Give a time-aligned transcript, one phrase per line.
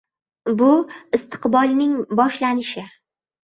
[0.61, 0.69] Bu—
[1.19, 2.89] istiqbolning boshlanishi.